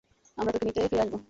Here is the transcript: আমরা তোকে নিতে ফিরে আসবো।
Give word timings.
আমরা 0.37 0.51
তোকে 0.53 0.65
নিতে 0.67 0.79
ফিরে 0.83 1.01
আসবো। 1.03 1.17